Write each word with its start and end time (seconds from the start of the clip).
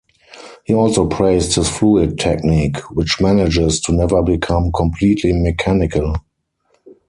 He 0.63 0.73
also 0.73 1.07
praised 1.07 1.53
his 1.53 1.69
fluid 1.69 2.17
technique, 2.17 2.77
which 2.89 3.21
manages 3.21 3.79
to 3.81 3.91
never 3.93 4.23
become 4.23 4.71
completely 4.71 5.31
mechanical. 5.31 6.15